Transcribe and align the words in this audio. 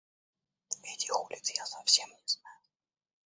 Этих 0.81 1.15
улиц 1.21 1.51
я 1.51 1.63
совсем 1.63 2.09
не 2.09 2.23
знаю. 2.25 2.59